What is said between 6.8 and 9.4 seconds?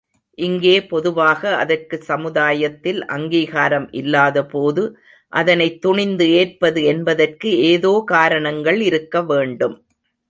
என்பதற்கு ஏதோ காரணங்கள் இருக்க